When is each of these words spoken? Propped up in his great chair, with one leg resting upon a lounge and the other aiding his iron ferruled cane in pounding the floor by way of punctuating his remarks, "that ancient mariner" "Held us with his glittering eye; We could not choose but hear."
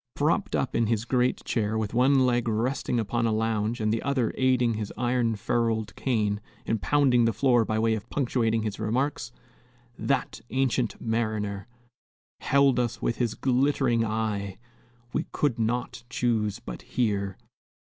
Propped 0.15 0.55
up 0.55 0.75
in 0.75 0.87
his 0.87 1.05
great 1.05 1.45
chair, 1.45 1.77
with 1.77 1.93
one 1.93 2.25
leg 2.25 2.47
resting 2.47 2.99
upon 2.99 3.27
a 3.27 3.31
lounge 3.31 3.79
and 3.79 3.93
the 3.93 4.01
other 4.01 4.33
aiding 4.35 4.73
his 4.73 4.91
iron 4.97 5.35
ferruled 5.35 5.95
cane 5.95 6.41
in 6.65 6.79
pounding 6.79 7.25
the 7.25 7.33
floor 7.33 7.63
by 7.65 7.77
way 7.77 7.93
of 7.93 8.09
punctuating 8.09 8.63
his 8.63 8.79
remarks, 8.79 9.31
"that 9.99 10.41
ancient 10.49 10.99
mariner" 10.99 11.67
"Held 12.39 12.79
us 12.79 12.99
with 12.99 13.17
his 13.17 13.35
glittering 13.35 14.03
eye; 14.03 14.57
We 15.13 15.27
could 15.33 15.59
not 15.59 16.03
choose 16.09 16.57
but 16.57 16.81
hear." 16.81 17.37